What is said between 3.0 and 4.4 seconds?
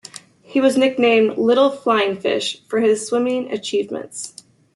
swimming achievements.